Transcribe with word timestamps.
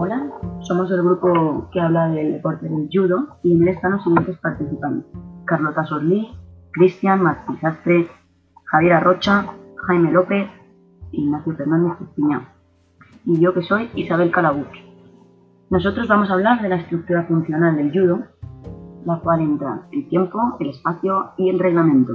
Hola, 0.00 0.30
somos 0.60 0.88
el 0.92 1.02
grupo 1.02 1.68
que 1.72 1.80
habla 1.80 2.06
del 2.10 2.34
deporte 2.34 2.68
del 2.68 2.88
judo 2.88 3.36
y 3.42 3.52
en 3.52 3.62
él 3.62 3.68
están 3.70 3.90
los 3.90 4.04
siguientes 4.04 4.38
participantes. 4.38 5.10
Carlota 5.44 5.84
Sorlí, 5.86 6.28
Cristian 6.70 7.20
Martí 7.20 7.56
Sastre, 7.56 8.06
Javier 8.66 8.92
Arrocha, 8.92 9.46
Jaime 9.88 10.12
López, 10.12 10.48
Ignacio 11.10 11.52
Fernández 11.56 12.00
Espiñán. 12.00 12.46
Y 13.24 13.40
yo 13.40 13.52
que 13.52 13.62
soy 13.62 13.90
Isabel 13.96 14.30
Calabuch. 14.30 14.72
Nosotros 15.68 16.06
vamos 16.06 16.30
a 16.30 16.34
hablar 16.34 16.62
de 16.62 16.68
la 16.68 16.76
estructura 16.76 17.24
funcional 17.24 17.74
del 17.74 17.90
judo, 17.90 18.20
la 19.04 19.18
cual 19.18 19.40
entra 19.40 19.88
el 19.90 20.08
tiempo, 20.08 20.38
el 20.60 20.68
espacio 20.68 21.32
y 21.36 21.50
el 21.50 21.58
reglamento. 21.58 22.12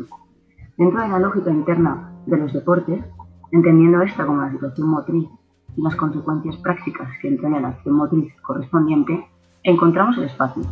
Dentro 0.78 1.02
de 1.02 1.10
la 1.10 1.20
lógica 1.20 1.52
interna 1.52 2.14
de 2.28 2.38
los 2.38 2.54
deportes, 2.54 3.04
entendiendo 3.52 4.02
esta 4.04 4.26
como 4.26 4.42
la 4.42 4.52
situación 4.52 4.88
motriz 4.88 5.28
y 5.76 5.82
las 5.82 5.96
consecuencias 5.96 6.58
prácticas 6.58 7.10
que 7.22 7.28
entraña 7.28 7.60
la 7.60 7.70
acción 7.70 7.96
motriz 7.96 8.34
correspondiente, 8.42 9.28
encontramos 9.64 10.18
el 10.18 10.26
espacio, 10.26 10.64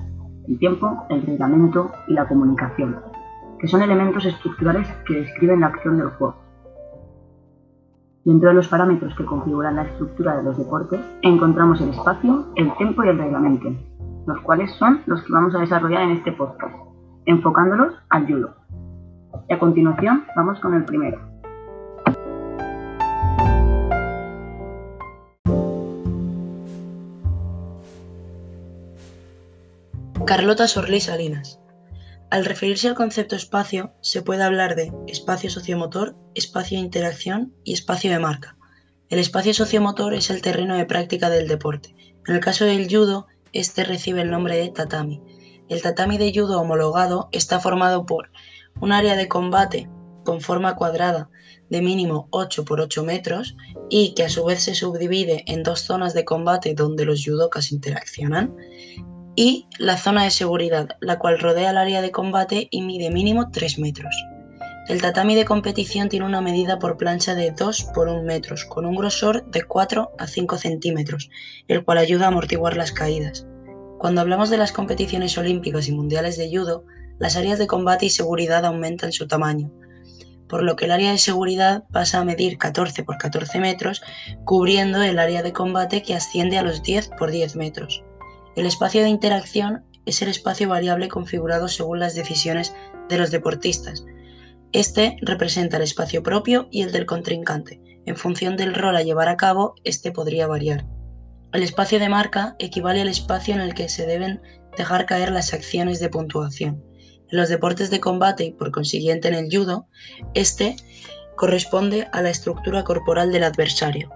el 0.47 0.57
tiempo, 0.59 1.05
el 1.09 1.21
reglamento 1.21 1.91
y 2.07 2.13
la 2.13 2.27
comunicación, 2.27 2.97
que 3.59 3.67
son 3.67 3.81
elementos 3.81 4.25
estructurales 4.25 4.87
que 5.05 5.21
describen 5.21 5.61
la 5.61 5.67
acción 5.67 5.97
del 5.97 6.09
juego. 6.09 6.35
Dentro 8.23 8.49
de 8.49 8.55
los 8.55 8.67
parámetros 8.67 9.15
que 9.15 9.25
configuran 9.25 9.77
la 9.77 9.83
estructura 9.83 10.37
de 10.37 10.43
los 10.43 10.57
deportes, 10.57 10.99
encontramos 11.23 11.81
el 11.81 11.89
espacio, 11.89 12.45
el 12.55 12.75
tiempo 12.77 13.03
y 13.03 13.09
el 13.09 13.17
reglamento, 13.17 13.69
los 14.27 14.39
cuales 14.41 14.71
son 14.75 15.01
los 15.07 15.23
que 15.23 15.33
vamos 15.33 15.55
a 15.55 15.59
desarrollar 15.59 16.03
en 16.03 16.11
este 16.11 16.31
podcast, 16.31 16.75
enfocándolos 17.25 17.95
al 18.09 18.27
judo. 18.27 18.55
Y 19.49 19.53
a 19.53 19.59
continuación 19.59 20.25
vamos 20.35 20.59
con 20.59 20.75
el 20.75 20.85
primero, 20.85 21.30
Carlota 30.31 30.65
Sorley 30.65 31.01
Salinas. 31.01 31.59
Al 32.29 32.45
referirse 32.45 32.87
al 32.87 32.95
concepto 32.95 33.35
espacio, 33.35 33.91
se 33.99 34.21
puede 34.21 34.43
hablar 34.43 34.75
de 34.75 34.93
espacio 35.05 35.49
sociomotor, 35.49 36.15
espacio 36.35 36.77
de 36.77 36.85
interacción 36.85 37.53
y 37.65 37.73
espacio 37.73 38.09
de 38.11 38.19
marca. 38.19 38.55
El 39.09 39.19
espacio 39.19 39.53
sociomotor 39.53 40.13
es 40.13 40.29
el 40.29 40.41
terreno 40.41 40.77
de 40.77 40.85
práctica 40.85 41.29
del 41.29 41.49
deporte. 41.49 41.97
En 42.25 42.35
el 42.35 42.39
caso 42.39 42.63
del 42.63 42.87
judo, 42.89 43.27
este 43.51 43.83
recibe 43.83 44.21
el 44.21 44.31
nombre 44.31 44.55
de 44.55 44.69
tatami. 44.69 45.21
El 45.67 45.81
tatami 45.81 46.17
de 46.17 46.31
judo 46.33 46.61
homologado 46.61 47.27
está 47.33 47.59
formado 47.59 48.05
por 48.05 48.31
un 48.79 48.93
área 48.93 49.17
de 49.17 49.27
combate 49.27 49.89
con 50.23 50.39
forma 50.39 50.77
cuadrada 50.77 51.29
de 51.69 51.81
mínimo 51.81 52.29
8 52.31 52.63
por 52.63 52.79
8 52.79 53.03
metros 53.03 53.57
y 53.89 54.13
que 54.13 54.23
a 54.23 54.29
su 54.29 54.45
vez 54.45 54.63
se 54.63 54.75
subdivide 54.75 55.43
en 55.47 55.63
dos 55.63 55.81
zonas 55.81 56.13
de 56.13 56.23
combate 56.23 56.73
donde 56.73 57.03
los 57.03 57.21
judokas 57.21 57.73
interaccionan 57.73 58.55
y 59.41 59.65
la 59.79 59.97
zona 59.97 60.25
de 60.25 60.29
seguridad, 60.29 60.89
la 60.99 61.17
cual 61.17 61.39
rodea 61.39 61.71
el 61.71 61.77
área 61.79 62.03
de 62.03 62.11
combate 62.11 62.67
y 62.69 62.83
mide 62.83 63.09
mínimo 63.09 63.49
3 63.49 63.79
metros. 63.79 64.13
El 64.87 65.01
tatami 65.01 65.33
de 65.33 65.45
competición 65.45 66.09
tiene 66.09 66.27
una 66.27 66.41
medida 66.41 66.77
por 66.77 66.95
plancha 66.95 67.33
de 67.33 67.49
2 67.49 67.85
por 67.95 68.07
1 68.07 68.21
metros, 68.21 68.65
con 68.65 68.85
un 68.85 68.95
grosor 68.95 69.49
de 69.49 69.63
4 69.63 70.11
a 70.19 70.27
5 70.27 70.59
centímetros, 70.59 71.31
el 71.67 71.83
cual 71.83 71.97
ayuda 71.97 72.25
a 72.25 72.27
amortiguar 72.27 72.77
las 72.77 72.91
caídas. 72.91 73.47
Cuando 73.97 74.21
hablamos 74.21 74.51
de 74.51 74.57
las 74.57 74.71
competiciones 74.71 75.35
olímpicas 75.39 75.87
y 75.87 75.91
mundiales 75.91 76.37
de 76.37 76.55
judo, 76.55 76.85
las 77.17 77.35
áreas 77.35 77.57
de 77.57 77.65
combate 77.65 78.05
y 78.05 78.09
seguridad 78.11 78.63
aumentan 78.63 79.11
su 79.11 79.27
tamaño, 79.27 79.71
por 80.47 80.61
lo 80.61 80.75
que 80.75 80.85
el 80.85 80.91
área 80.91 81.13
de 81.13 81.17
seguridad 81.17 81.85
pasa 81.91 82.19
a 82.19 82.25
medir 82.25 82.59
14 82.59 83.01
por 83.01 83.17
14 83.17 83.59
metros, 83.59 84.03
cubriendo 84.45 85.01
el 85.01 85.17
área 85.17 85.41
de 85.41 85.51
combate 85.51 86.03
que 86.03 86.13
asciende 86.13 86.59
a 86.59 86.61
los 86.61 86.83
10 86.83 87.09
por 87.17 87.31
10 87.31 87.55
metros. 87.55 88.03
El 88.55 88.65
espacio 88.65 89.01
de 89.01 89.09
interacción 89.09 89.85
es 90.05 90.21
el 90.21 90.27
espacio 90.27 90.67
variable 90.67 91.07
configurado 91.07 91.67
según 91.67 91.99
las 91.99 92.15
decisiones 92.15 92.73
de 93.07 93.17
los 93.17 93.31
deportistas. 93.31 94.03
Este 94.73 95.17
representa 95.21 95.77
el 95.77 95.83
espacio 95.83 96.23
propio 96.23 96.67
y 96.71 96.81
el 96.81 96.91
del 96.91 97.05
contrincante. 97.05 97.81
En 98.05 98.17
función 98.17 98.57
del 98.57 98.73
rol 98.73 98.95
a 98.95 99.03
llevar 99.03 99.29
a 99.29 99.37
cabo, 99.37 99.75
este 99.83 100.11
podría 100.11 100.47
variar. 100.47 100.85
El 101.53 101.63
espacio 101.63 101.99
de 101.99 102.09
marca 102.09 102.55
equivale 102.59 103.01
al 103.01 103.09
espacio 103.09 103.53
en 103.53 103.61
el 103.61 103.73
que 103.73 103.89
se 103.89 104.05
deben 104.05 104.41
dejar 104.77 105.05
caer 105.05 105.31
las 105.31 105.53
acciones 105.53 105.99
de 105.99 106.09
puntuación. 106.09 106.83
En 107.29 107.37
los 107.37 107.49
deportes 107.49 107.89
de 107.89 107.99
combate 107.99 108.45
y 108.45 108.51
por 108.51 108.71
consiguiente 108.71 109.27
en 109.27 109.35
el 109.35 109.49
judo, 109.49 109.87
este 110.33 110.75
corresponde 111.35 112.07
a 112.11 112.21
la 112.21 112.29
estructura 112.29 112.83
corporal 112.83 113.31
del 113.31 113.43
adversario. 113.43 114.09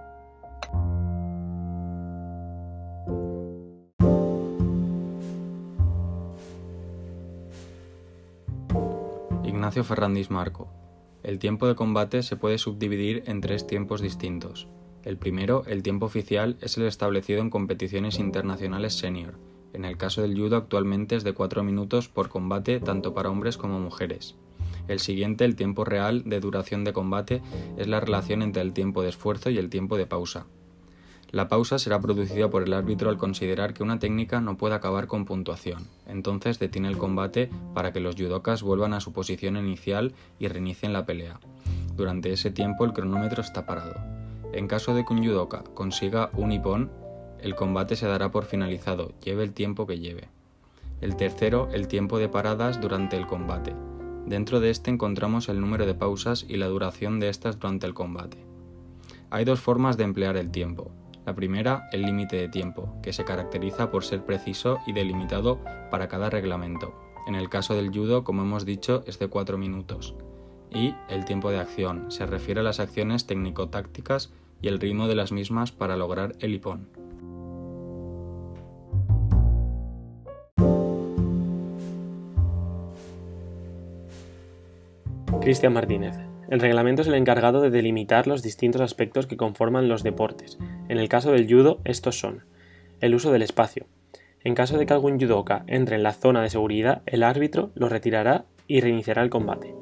Ferrandis 9.84 10.30
Marco. 10.30 10.68
El 11.22 11.38
tiempo 11.38 11.66
de 11.66 11.74
combate 11.74 12.22
se 12.22 12.36
puede 12.36 12.58
subdividir 12.58 13.24
en 13.26 13.40
tres 13.40 13.66
tiempos 13.66 14.00
distintos. 14.00 14.68
El 15.02 15.18
primero, 15.18 15.64
el 15.66 15.82
tiempo 15.82 16.06
oficial, 16.06 16.56
es 16.60 16.76
el 16.78 16.84
establecido 16.84 17.40
en 17.40 17.50
competiciones 17.50 18.18
internacionales 18.18 18.94
senior. 18.94 19.38
En 19.72 19.84
el 19.84 19.96
caso 19.96 20.22
del 20.22 20.36
judo 20.36 20.56
actualmente 20.56 21.16
es 21.16 21.24
de 21.24 21.34
4 21.34 21.62
minutos 21.62 22.08
por 22.08 22.28
combate 22.28 22.80
tanto 22.80 23.12
para 23.14 23.30
hombres 23.30 23.56
como 23.56 23.78
mujeres. 23.78 24.36
El 24.88 25.00
siguiente, 25.00 25.44
el 25.44 25.56
tiempo 25.56 25.84
real 25.84 26.22
de 26.24 26.40
duración 26.40 26.84
de 26.84 26.92
combate, 26.92 27.42
es 27.76 27.86
la 27.86 28.00
relación 28.00 28.42
entre 28.42 28.62
el 28.62 28.72
tiempo 28.72 29.02
de 29.02 29.08
esfuerzo 29.08 29.50
y 29.50 29.58
el 29.58 29.68
tiempo 29.68 29.96
de 29.96 30.06
pausa. 30.06 30.46
La 31.32 31.48
pausa 31.48 31.78
será 31.78 32.00
producida 32.00 32.48
por 32.48 32.62
el 32.62 32.72
árbitro 32.72 33.10
al 33.10 33.18
considerar 33.18 33.74
que 33.74 33.82
una 33.82 33.98
técnica 33.98 34.40
no 34.40 34.56
puede 34.56 34.74
acabar 34.74 35.06
con 35.06 35.24
puntuación. 35.24 35.88
Entonces 36.06 36.58
detiene 36.58 36.88
el 36.88 36.98
combate 36.98 37.50
para 37.74 37.92
que 37.92 38.00
los 38.00 38.14
judokas 38.14 38.62
vuelvan 38.62 38.94
a 38.94 39.00
su 39.00 39.12
posición 39.12 39.56
inicial 39.56 40.14
y 40.38 40.48
reinicien 40.48 40.92
la 40.92 41.04
pelea. 41.04 41.40
Durante 41.96 42.32
ese 42.32 42.50
tiempo 42.50 42.84
el 42.84 42.92
cronómetro 42.92 43.42
está 43.42 43.66
parado. 43.66 43.96
En 44.52 44.68
caso 44.68 44.94
de 44.94 45.04
que 45.04 45.12
un 45.12 45.24
judoka 45.24 45.64
consiga 45.74 46.30
un 46.34 46.52
ippon, 46.52 46.90
el 47.40 47.54
combate 47.54 47.96
se 47.96 48.06
dará 48.06 48.30
por 48.30 48.44
finalizado, 48.44 49.12
lleve 49.22 49.42
el 49.42 49.52
tiempo 49.52 49.86
que 49.86 49.98
lleve. 49.98 50.28
El 51.00 51.16
tercero, 51.16 51.68
el 51.72 51.88
tiempo 51.88 52.18
de 52.18 52.28
paradas 52.28 52.80
durante 52.80 53.16
el 53.16 53.26
combate. 53.26 53.74
Dentro 54.26 54.60
de 54.60 54.70
este 54.70 54.90
encontramos 54.90 55.48
el 55.48 55.60
número 55.60 55.86
de 55.86 55.94
pausas 55.94 56.46
y 56.48 56.56
la 56.56 56.66
duración 56.66 57.20
de 57.20 57.28
estas 57.28 57.58
durante 57.58 57.86
el 57.86 57.94
combate. 57.94 58.38
Hay 59.30 59.44
dos 59.44 59.60
formas 59.60 59.96
de 59.96 60.04
emplear 60.04 60.36
el 60.36 60.50
tiempo. 60.50 60.90
La 61.26 61.34
primera, 61.34 61.88
el 61.90 62.02
límite 62.02 62.36
de 62.36 62.48
tiempo, 62.48 63.00
que 63.02 63.12
se 63.12 63.24
caracteriza 63.24 63.90
por 63.90 64.04
ser 64.04 64.24
preciso 64.24 64.78
y 64.86 64.92
delimitado 64.92 65.58
para 65.90 66.06
cada 66.06 66.30
reglamento. 66.30 66.94
En 67.26 67.34
el 67.34 67.48
caso 67.48 67.74
del 67.74 67.90
judo, 67.90 68.22
como 68.22 68.42
hemos 68.42 68.64
dicho, 68.64 69.02
es 69.08 69.18
de 69.18 69.26
4 69.26 69.58
minutos. 69.58 70.14
Y 70.70 70.94
el 71.08 71.24
tiempo 71.24 71.50
de 71.50 71.58
acción, 71.58 72.12
se 72.12 72.26
refiere 72.26 72.60
a 72.60 72.62
las 72.62 72.78
acciones 72.78 73.26
técnico-tácticas 73.26 74.32
y 74.62 74.68
el 74.68 74.78
ritmo 74.78 75.08
de 75.08 75.16
las 75.16 75.32
mismas 75.32 75.72
para 75.72 75.96
lograr 75.96 76.36
el 76.38 76.54
hipón. 76.54 76.88
Cristian 85.40 85.72
Martínez. 85.72 86.14
El 86.48 86.60
reglamento 86.60 87.02
es 87.02 87.08
el 87.08 87.14
encargado 87.14 87.60
de 87.60 87.70
delimitar 87.70 88.28
los 88.28 88.44
distintos 88.44 88.80
aspectos 88.80 89.26
que 89.26 89.36
conforman 89.36 89.88
los 89.88 90.04
deportes. 90.04 90.58
En 90.88 90.98
el 90.98 91.08
caso 91.08 91.32
del 91.32 91.48
judo, 91.48 91.80
estos 91.84 92.18
son 92.18 92.44
el 93.00 93.14
uso 93.14 93.32
del 93.32 93.42
espacio. 93.42 93.86
En 94.42 94.54
caso 94.54 94.78
de 94.78 94.86
que 94.86 94.92
algún 94.92 95.20
judoka 95.20 95.64
entre 95.66 95.96
en 95.96 96.02
la 96.02 96.12
zona 96.12 96.42
de 96.42 96.50
seguridad, 96.50 97.02
el 97.06 97.22
árbitro 97.22 97.70
lo 97.74 97.88
retirará 97.88 98.44
y 98.68 98.80
reiniciará 98.80 99.22
el 99.22 99.30
combate. 99.30 99.74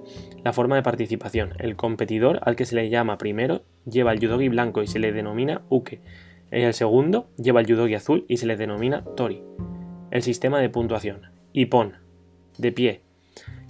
La 0.43 0.53
forma 0.53 0.77
de 0.77 0.83
participación. 0.83 1.55
El 1.59 1.77
competidor 1.77 2.41
al 2.43 2.57
que 2.57 2.67
se 2.67 2.75
le 2.75 2.89
llama 2.89 3.19
primero 3.19 3.63
lleva 3.85 4.13
el 4.13 4.21
judogi 4.21 4.49
blanco 4.49 4.83
y 4.83 4.87
se 4.87 4.99
le 4.99 5.13
denomina 5.13 5.63
uke. 5.69 6.01
El 6.51 6.75
segundo 6.75 7.29
lleva 7.37 7.61
el 7.61 7.67
judogi 7.67 7.95
azul 7.95 8.25
y 8.29 8.39
se 8.39 8.47
le 8.47 8.57
denomina 8.57 9.05
tori. 9.17 9.43
El 10.11 10.23
sistema 10.23 10.61
de 10.61 10.71
puntuación. 10.71 11.23
Ipon. 11.53 11.95
De 12.59 12.73
pie, 12.73 13.05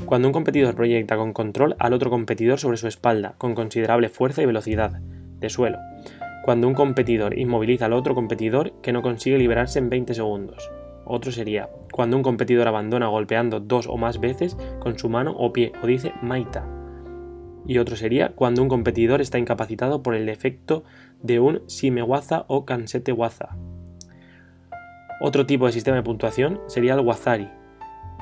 cuando 0.06 0.28
un 0.28 0.32
competidor 0.32 0.74
proyecta 0.74 1.16
con 1.16 1.32
control 1.32 1.76
al 1.78 1.94
otro 1.94 2.10
competidor 2.10 2.58
sobre 2.58 2.76
su 2.76 2.86
espalda, 2.86 3.34
con 3.38 3.54
considerable 3.54 4.08
fuerza 4.08 4.42
y 4.42 4.46
velocidad, 4.46 5.00
de 5.40 5.50
suelo. 5.50 5.78
Cuando 6.44 6.68
un 6.68 6.74
competidor 6.74 7.38
inmoviliza 7.38 7.86
al 7.86 7.94
otro 7.94 8.14
competidor 8.14 8.74
que 8.82 8.92
no 8.92 9.00
consigue 9.00 9.38
liberarse 9.38 9.78
en 9.78 9.88
20 9.88 10.12
segundos. 10.12 10.70
Otro 11.06 11.32
sería 11.32 11.70
cuando 11.90 12.18
un 12.18 12.22
competidor 12.22 12.68
abandona 12.68 13.06
golpeando 13.06 13.60
dos 13.60 13.86
o 13.86 13.96
más 13.96 14.20
veces 14.20 14.54
con 14.78 14.98
su 14.98 15.08
mano 15.08 15.34
o 15.38 15.54
pie 15.54 15.72
o 15.82 15.86
dice 15.86 16.12
maita. 16.20 16.68
Y 17.66 17.78
otro 17.78 17.96
sería 17.96 18.34
cuando 18.34 18.60
un 18.60 18.68
competidor 18.68 19.22
está 19.22 19.38
incapacitado 19.38 20.02
por 20.02 20.14
el 20.14 20.26
defecto 20.26 20.84
de 21.22 21.40
un 21.40 21.62
simewaza 21.66 22.44
o 22.48 22.66
kansete 22.66 23.12
waza. 23.12 23.56
Otro 25.22 25.46
tipo 25.46 25.64
de 25.64 25.72
sistema 25.72 25.96
de 25.96 26.02
puntuación 26.02 26.60
sería 26.66 26.92
el 26.92 27.00
wazari, 27.00 27.48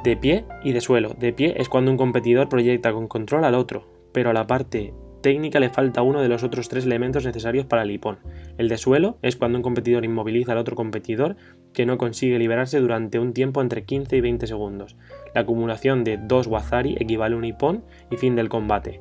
de 0.05 0.17
pie 0.17 0.45
y 0.63 0.71
de 0.71 0.81
suelo. 0.81 1.17
De 1.19 1.33
pie 1.33 1.55
es 1.57 1.69
cuando 1.69 1.91
un 1.91 1.97
competidor 1.97 2.49
proyecta 2.49 2.93
con 2.93 3.09
control 3.09 3.45
al 3.45 3.57
otro, 3.57 3.89
pero 4.13 4.31
a 4.31 4.33
la 4.33 4.47
parte 4.47 4.95
técnica 5.23 5.61
le 5.61 5.71
falta 5.71 6.03
uno 6.03 6.21
de 6.21 6.29
los 6.29 6.43
otros 6.43 6.69
tres 6.69 6.85
elementos 6.85 7.25
necesarios 7.25 7.65
para 7.65 7.83
el 7.83 7.91
hipón. 7.91 8.19
El 8.59 8.69
de 8.69 8.77
suelo 8.77 9.17
es 9.23 9.37
cuando 9.37 9.59
un 9.59 9.63
competidor 9.63 10.05
inmoviliza 10.05 10.53
al 10.53 10.59
otro 10.59 10.77
competidor 10.77 11.37
que 11.73 11.87
no 11.87 11.97
consigue 11.97 12.39
liberarse 12.39 12.79
durante 12.81 13.19
un 13.19 13.33
tiempo 13.33 13.63
entre 13.63 13.85
15 13.85 14.17
y 14.17 14.21
20 14.21 14.47
segundos. 14.47 14.97
La 15.35 15.43
acumulación 15.43 16.05
de 16.05 16.19
dos 16.19 16.47
wazari 16.47 16.97
equivale 17.01 17.35
a 17.35 17.39
un 17.39 17.45
hipón 17.45 17.85
y 18.11 18.17
fin 18.17 18.37
del 18.37 18.51
combate. 18.51 19.01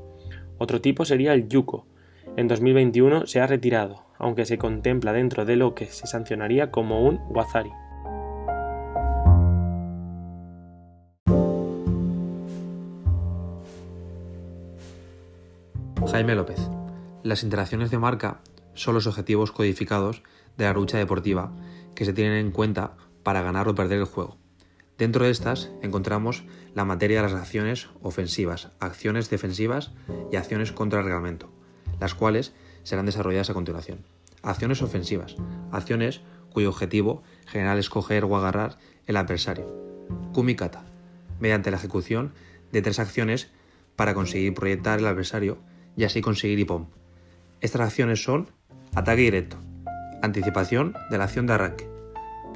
Otro 0.57 0.79
tipo 0.79 1.03
sería 1.03 1.33
el 1.33 1.49
yuko. 1.49 1.87
En 2.37 2.47
2021 2.47 3.25
se 3.25 3.41
ha 3.41 3.47
retirado, 3.47 4.05
aunque 4.17 4.45
se 4.45 4.57
contempla 4.57 5.11
dentro 5.11 5.43
de 5.43 5.57
lo 5.57 5.75
que 5.75 5.87
se 5.87 6.07
sancionaría 6.07 6.71
como 6.71 7.05
un 7.05 7.19
wazari. 7.29 7.71
Jaime 16.21 16.35
López. 16.35 16.59
Las 17.23 17.41
interacciones 17.41 17.89
de 17.89 17.97
marca 17.97 18.41
son 18.75 18.93
los 18.93 19.07
objetivos 19.07 19.51
codificados 19.51 20.21
de 20.55 20.65
la 20.65 20.73
lucha 20.73 20.99
deportiva 20.99 21.51
que 21.95 22.05
se 22.05 22.13
tienen 22.13 22.37
en 22.37 22.51
cuenta 22.51 22.95
para 23.23 23.41
ganar 23.41 23.67
o 23.67 23.73
perder 23.73 23.97
el 23.97 24.05
juego. 24.05 24.37
Dentro 24.99 25.25
de 25.25 25.31
estas 25.31 25.71
encontramos 25.81 26.43
la 26.75 26.85
materia 26.85 27.23
de 27.23 27.27
las 27.27 27.41
acciones 27.41 27.89
ofensivas, 28.03 28.69
acciones 28.79 29.31
defensivas 29.31 29.93
y 30.31 30.35
acciones 30.35 30.71
contra 30.71 30.99
el 30.99 31.05
reglamento, 31.05 31.49
las 31.99 32.13
cuales 32.13 32.53
serán 32.83 33.07
desarrolladas 33.07 33.49
a 33.49 33.55
continuación. 33.55 34.05
Acciones 34.43 34.83
ofensivas, 34.83 35.37
acciones 35.71 36.21
cuyo 36.53 36.69
objetivo 36.69 37.23
general 37.47 37.79
es 37.79 37.89
coger 37.89 38.25
o 38.25 38.37
agarrar 38.37 38.77
el 39.07 39.17
adversario. 39.17 39.65
Kumikata, 40.33 40.85
mediante 41.39 41.71
la 41.71 41.77
ejecución 41.77 42.31
de 42.71 42.83
tres 42.83 42.99
acciones 42.99 43.49
para 43.95 44.13
conseguir 44.13 44.53
proyectar 44.53 44.99
el 44.99 45.07
adversario 45.07 45.57
y 45.95 46.03
así 46.03 46.21
conseguir 46.21 46.59
IPOM. 46.59 46.87
Estas 47.59 47.81
acciones 47.81 48.23
son 48.23 48.49
ataque 48.95 49.21
directo, 49.21 49.57
anticipación 50.21 50.93
de 51.09 51.17
la 51.17 51.25
acción 51.25 51.47
de 51.47 51.53
arranque, 51.53 51.89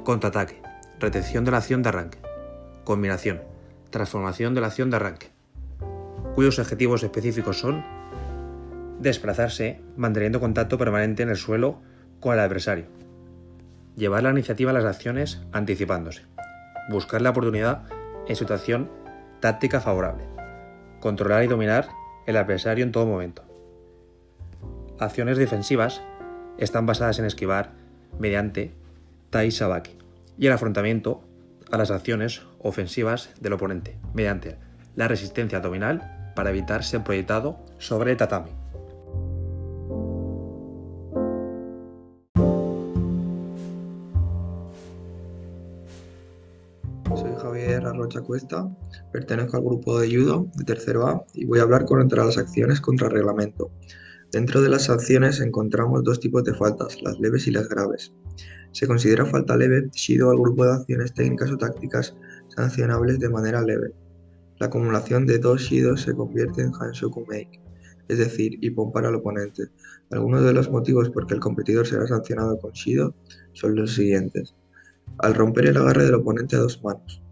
contraataque, 0.04 0.62
retención 0.98 1.44
de 1.44 1.50
la 1.50 1.58
acción 1.58 1.82
de 1.82 1.88
arranque, 1.88 2.18
combinación, 2.84 3.42
transformación 3.90 4.54
de 4.54 4.60
la 4.60 4.68
acción 4.68 4.90
de 4.90 4.96
arranque, 4.96 5.30
cuyos 6.34 6.58
objetivos 6.58 7.02
específicos 7.02 7.58
son 7.58 7.84
desplazarse 9.00 9.80
manteniendo 9.96 10.40
contacto 10.40 10.78
permanente 10.78 11.22
en 11.22 11.30
el 11.30 11.36
suelo 11.36 11.80
con 12.20 12.34
el 12.34 12.40
adversario, 12.40 12.86
llevar 13.96 14.22
la 14.22 14.30
iniciativa 14.30 14.70
a 14.70 14.74
las 14.74 14.84
acciones 14.84 15.42
anticipándose, 15.52 16.22
buscar 16.90 17.22
la 17.22 17.30
oportunidad 17.30 17.84
en 18.26 18.36
situación 18.36 18.90
táctica 19.40 19.80
favorable, 19.80 20.24
controlar 21.00 21.44
y 21.44 21.46
dominar 21.46 21.88
el 22.26 22.36
adversario 22.36 22.84
en 22.84 22.92
todo 22.92 23.06
momento. 23.06 23.42
Acciones 24.98 25.38
defensivas 25.38 26.02
están 26.58 26.86
basadas 26.86 27.18
en 27.18 27.24
esquivar 27.24 27.72
mediante 28.18 28.72
Tai 29.30 29.50
Sabaki 29.50 29.96
y 30.38 30.46
el 30.46 30.52
afrontamiento 30.52 31.22
a 31.70 31.78
las 31.78 31.90
acciones 31.90 32.42
ofensivas 32.60 33.30
del 33.40 33.52
oponente 33.52 33.96
mediante 34.14 34.56
la 34.94 35.08
resistencia 35.08 35.58
abdominal 35.58 36.32
para 36.34 36.50
evitar 36.50 36.84
ser 36.84 37.02
proyectado 37.02 37.58
sobre 37.78 38.12
el 38.12 38.16
tatami. 38.16 38.50
Rocha 47.96 48.20
Cuesta, 48.20 48.68
pertenezco 49.12 49.56
al 49.56 49.64
grupo 49.64 49.98
de 49.98 50.14
judo 50.14 50.48
de 50.54 50.64
tercero 50.64 51.06
A 51.06 51.24
y 51.34 51.44
voy 51.44 51.58
a 51.58 51.62
hablar 51.62 51.84
contra 51.84 52.24
las 52.24 52.36
acciones 52.36 52.80
contra 52.80 53.08
reglamento. 53.08 53.70
Dentro 54.30 54.60
de 54.60 54.68
las 54.68 54.84
sanciones 54.84 55.40
encontramos 55.40 56.04
dos 56.04 56.20
tipos 56.20 56.44
de 56.44 56.54
faltas, 56.54 57.02
las 57.02 57.18
leves 57.18 57.46
y 57.46 57.52
las 57.52 57.68
graves. 57.68 58.12
Se 58.72 58.86
considera 58.86 59.24
falta 59.24 59.56
leve 59.56 59.88
si 59.92 60.20
al 60.20 60.38
grupo 60.38 60.64
de 60.64 60.74
acciones 60.74 61.14
técnicas 61.14 61.50
o 61.50 61.56
tácticas 61.56 62.14
sancionables 62.54 63.18
de 63.18 63.30
manera 63.30 63.62
leve. 63.62 63.92
La 64.58 64.66
acumulación 64.66 65.26
de 65.26 65.38
dos 65.38 65.62
shidos 65.62 66.02
se 66.02 66.14
convierte 66.14 66.62
en 66.62 66.72
Hanshoku 66.78 67.24
Make, 67.26 67.60
es 68.08 68.18
decir, 68.18 68.58
hipón 68.60 68.92
para 68.92 69.08
el 69.08 69.14
oponente. 69.14 69.64
Algunos 70.10 70.44
de 70.44 70.52
los 70.52 70.70
motivos 70.70 71.10
por 71.10 71.26
que 71.26 71.34
el 71.34 71.40
competidor 71.40 71.86
será 71.86 72.06
sancionado 72.06 72.58
con 72.58 72.72
shido 72.72 73.14
son 73.52 73.74
los 73.74 73.94
siguientes. 73.94 74.54
Al 75.18 75.34
romper 75.34 75.66
el 75.66 75.76
agarre 75.76 76.04
del 76.04 76.16
oponente 76.16 76.56
a 76.56 76.60
dos 76.60 76.82
manos, 76.84 77.22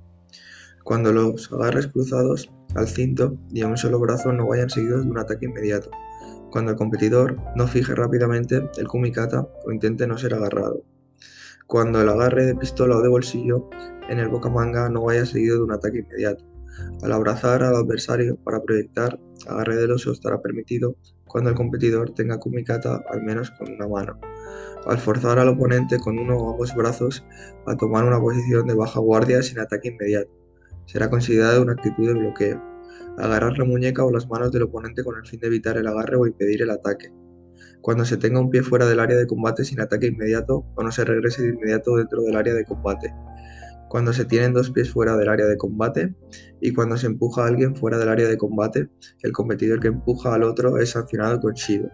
cuando 0.84 1.12
los 1.12 1.52
agarres 1.52 1.88
cruzados 1.88 2.50
al 2.74 2.88
cinto 2.88 3.36
y 3.52 3.62
a 3.62 3.68
un 3.68 3.76
solo 3.76 4.00
brazo 4.00 4.32
no 4.32 4.46
vayan 4.46 4.70
seguidos 4.70 5.04
de 5.04 5.10
un 5.10 5.18
ataque 5.18 5.46
inmediato, 5.46 5.90
cuando 6.50 6.72
el 6.72 6.76
competidor 6.76 7.36
no 7.56 7.66
fije 7.66 7.94
rápidamente 7.94 8.68
el 8.76 8.88
kumikata 8.88 9.48
o 9.64 9.72
intente 9.72 10.06
no 10.06 10.16
ser 10.18 10.34
agarrado, 10.34 10.82
cuando 11.66 12.00
el 12.00 12.08
agarre 12.08 12.46
de 12.46 12.54
pistola 12.54 12.96
o 12.96 13.02
de 13.02 13.08
bolsillo 13.08 13.68
en 14.08 14.18
el 14.18 14.28
boca-manga 14.28 14.88
no 14.88 15.04
vaya 15.04 15.26
seguido 15.26 15.56
de 15.56 15.62
un 15.64 15.72
ataque 15.72 15.98
inmediato. 15.98 16.44
Al 17.02 17.12
abrazar 17.12 17.62
al 17.62 17.76
adversario 17.76 18.36
para 18.36 18.62
proyectar, 18.62 19.18
agarre 19.48 19.76
del 19.76 19.92
oso 19.92 20.12
estará 20.12 20.40
permitido 20.40 20.96
cuando 21.26 21.50
el 21.50 21.56
competidor 21.56 22.10
tenga 22.10 22.38
kumikata 22.38 23.02
al 23.10 23.22
menos 23.22 23.50
con 23.52 23.72
una 23.72 23.88
mano. 23.88 24.18
Al 24.86 24.98
forzar 24.98 25.38
al 25.38 25.48
oponente 25.48 25.98
con 25.98 26.18
uno 26.18 26.36
o 26.36 26.52
ambos 26.52 26.74
brazos 26.74 27.24
a 27.66 27.76
tomar 27.76 28.04
una 28.04 28.20
posición 28.20 28.66
de 28.66 28.74
baja 28.74 29.00
guardia 29.00 29.42
sin 29.42 29.58
ataque 29.58 29.88
inmediato 29.88 30.30
será 30.86 31.08
considerada 31.10 31.60
una 31.60 31.72
actitud 31.72 32.06
de 32.06 32.14
bloqueo. 32.14 32.62
Agarrar 33.18 33.56
la 33.58 33.64
muñeca 33.64 34.04
o 34.04 34.10
las 34.10 34.28
manos 34.28 34.52
del 34.52 34.64
oponente 34.64 35.04
con 35.04 35.16
el 35.16 35.26
fin 35.26 35.40
de 35.40 35.46
evitar 35.46 35.76
el 35.76 35.86
agarre 35.86 36.16
o 36.16 36.26
impedir 36.26 36.62
el 36.62 36.70
ataque. 36.70 37.12
Cuando 37.80 38.04
se 38.04 38.16
tenga 38.16 38.40
un 38.40 38.50
pie 38.50 38.62
fuera 38.62 38.86
del 38.86 39.00
área 39.00 39.16
de 39.16 39.26
combate 39.26 39.64
sin 39.64 39.80
ataque 39.80 40.06
inmediato 40.06 40.64
o 40.74 40.82
no 40.82 40.90
se 40.90 41.04
regrese 41.04 41.42
de 41.42 41.50
inmediato 41.50 41.96
dentro 41.96 42.22
del 42.22 42.36
área 42.36 42.54
de 42.54 42.64
combate. 42.64 43.14
Cuando 43.94 44.12
se 44.12 44.24
tienen 44.24 44.52
dos 44.52 44.72
pies 44.72 44.90
fuera 44.90 45.16
del 45.16 45.28
área 45.28 45.46
de 45.46 45.56
combate 45.56 46.12
y 46.60 46.74
cuando 46.74 46.96
se 46.96 47.06
empuja 47.06 47.44
a 47.44 47.46
alguien 47.46 47.76
fuera 47.76 47.96
del 47.96 48.08
área 48.08 48.26
de 48.26 48.36
combate, 48.36 48.88
el 49.22 49.30
competidor 49.30 49.78
que 49.78 49.86
empuja 49.86 50.34
al 50.34 50.42
otro 50.42 50.78
es 50.78 50.90
sancionado 50.90 51.38
con 51.38 51.54
Shido. 51.54 51.88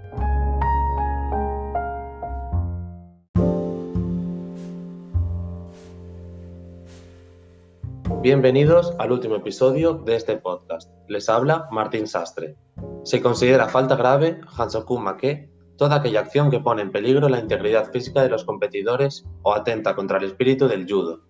Bienvenidos 8.22 8.94
al 8.98 9.12
último 9.12 9.36
episodio 9.36 9.92
de 9.92 10.16
este 10.16 10.38
podcast. 10.38 10.90
Les 11.06 11.28
habla 11.28 11.68
Martín 11.70 12.06
Sastre. 12.06 12.56
Se 13.04 13.20
considera 13.20 13.68
falta 13.68 13.96
grave, 13.96 14.40
Hansoku 14.56 14.96
Make, 14.96 15.50
toda 15.76 15.96
aquella 15.96 16.20
acción 16.20 16.50
que 16.50 16.60
pone 16.60 16.80
en 16.80 16.92
peligro 16.92 17.28
la 17.28 17.40
integridad 17.40 17.92
física 17.92 18.22
de 18.22 18.30
los 18.30 18.46
competidores 18.46 19.26
o 19.42 19.52
atenta 19.52 19.94
contra 19.94 20.16
el 20.16 20.24
espíritu 20.24 20.66
del 20.66 20.86
judo. 20.90 21.28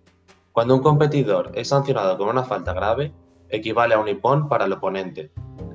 Cuando 0.51 0.75
un 0.75 0.81
competidor 0.81 1.51
es 1.55 1.69
sancionado 1.69 2.17
con 2.17 2.27
una 2.27 2.43
falta 2.43 2.73
grave, 2.73 3.13
equivale 3.49 3.95
a 3.95 3.99
un 3.99 4.09
ippon 4.09 4.49
para 4.49 4.65
el 4.65 4.73
oponente. 4.73 5.31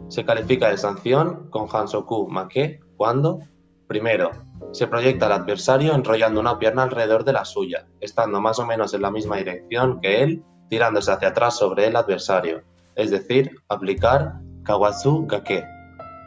Se 0.08 0.24
califica 0.24 0.68
de 0.68 0.76
sanción 0.76 1.48
con 1.50 1.66
Hansoku 1.72 2.28
Make 2.28 2.80
cuando, 2.96 3.40
primero, 3.86 4.30
se 4.72 4.86
proyecta 4.86 5.26
al 5.26 5.32
adversario 5.32 5.94
enrollando 5.94 6.40
una 6.40 6.58
pierna 6.58 6.82
alrededor 6.82 7.24
de 7.24 7.32
la 7.32 7.46
suya, 7.46 7.86
estando 8.00 8.40
más 8.40 8.58
o 8.58 8.66
menos 8.66 8.92
en 8.92 9.02
la 9.02 9.10
misma 9.10 9.36
dirección 9.36 10.00
que 10.00 10.22
él 10.22 10.44
tirándose 10.68 11.10
hacia 11.10 11.28
atrás 11.28 11.56
sobre 11.56 11.86
el 11.86 11.96
adversario, 11.96 12.62
es 12.96 13.10
decir, 13.10 13.56
aplicar 13.68 14.40
Kawatsu 14.64 15.26
Gake. 15.26 15.64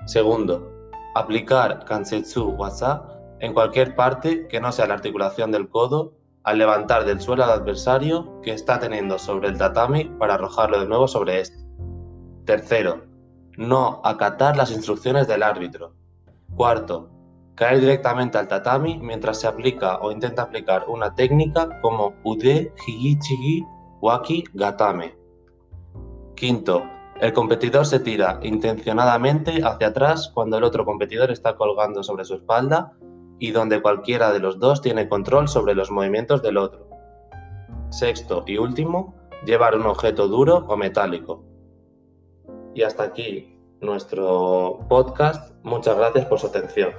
Segundo, 0.05 0.71
aplicar 1.13 1.85
Kansetsu 1.85 2.49
Wasa 2.51 3.05
en 3.39 3.53
cualquier 3.53 3.95
parte 3.95 4.47
que 4.47 4.59
no 4.59 4.71
sea 4.71 4.87
la 4.87 4.95
articulación 4.95 5.51
del 5.51 5.69
codo 5.69 6.13
al 6.49 6.57
levantar 6.57 7.05
del 7.05 7.21
suelo 7.21 7.43
al 7.43 7.51
adversario 7.51 8.41
que 8.41 8.51
está 8.51 8.79
teniendo 8.79 9.19
sobre 9.19 9.49
el 9.49 9.57
tatami 9.59 10.05
para 10.05 10.33
arrojarlo 10.33 10.79
de 10.79 10.87
nuevo 10.87 11.07
sobre 11.07 11.41
este. 11.41 11.59
Tercero, 12.45 13.03
no 13.55 14.01
acatar 14.03 14.57
las 14.57 14.71
instrucciones 14.71 15.27
del 15.27 15.43
árbitro. 15.43 15.93
Cuarto, 16.55 17.11
caer 17.53 17.79
directamente 17.79 18.39
al 18.39 18.47
tatami 18.47 18.97
mientras 18.97 19.39
se 19.39 19.45
aplica 19.45 19.99
o 19.99 20.11
intenta 20.11 20.41
aplicar 20.41 20.85
una 20.87 21.13
técnica 21.13 21.79
como 21.81 22.15
Ude 22.23 22.73
Higichigi 22.87 23.63
Waki 24.01 24.45
Gatame. 24.55 25.15
Quinto, 26.35 26.81
el 27.21 27.31
competidor 27.31 27.85
se 27.85 27.99
tira 27.99 28.39
intencionadamente 28.41 29.61
hacia 29.63 29.89
atrás 29.89 30.31
cuando 30.33 30.57
el 30.57 30.63
otro 30.63 30.83
competidor 30.83 31.29
está 31.29 31.55
colgando 31.55 32.01
sobre 32.01 32.25
su 32.25 32.33
espalda 32.33 32.93
y 33.39 33.51
donde 33.51 33.81
cualquiera 33.81 34.31
de 34.31 34.39
los 34.39 34.59
dos 34.59 34.81
tiene 34.81 35.07
control 35.07 35.47
sobre 35.47 35.75
los 35.75 35.89
movimientos 35.89 36.41
del 36.41 36.57
otro. 36.57 36.87
Sexto 37.89 38.43
y 38.45 38.57
último, 38.57 39.15
llevar 39.45 39.75
un 39.75 39.85
objeto 39.85 40.27
duro 40.27 40.65
o 40.67 40.77
metálico. 40.77 41.43
Y 42.75 42.83
hasta 42.83 43.03
aquí 43.03 43.57
nuestro 43.81 44.79
podcast. 44.89 45.53
Muchas 45.63 45.97
gracias 45.97 46.25
por 46.25 46.39
su 46.39 46.47
atención. 46.47 46.91